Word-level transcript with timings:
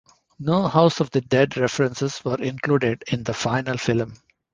No 0.39 0.67
"House 0.67 0.99
of 0.99 1.11
the 1.11 1.21
Dead" 1.21 1.57
references 1.57 2.25
were 2.25 2.41
included 2.41 3.03
in 3.09 3.21
the 3.21 3.35
final 3.35 3.77
film. 3.77 4.15